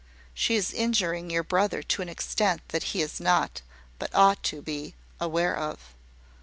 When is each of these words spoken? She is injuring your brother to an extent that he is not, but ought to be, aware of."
She 0.33 0.55
is 0.55 0.73
injuring 0.73 1.29
your 1.29 1.43
brother 1.43 1.83
to 1.83 2.01
an 2.01 2.09
extent 2.09 2.61
that 2.69 2.85
he 2.97 3.03
is 3.03 3.19
not, 3.19 3.61
but 3.99 4.09
ought 4.15 4.41
to 4.45 4.59
be, 4.59 4.95
aware 5.19 5.55
of." 5.55 5.77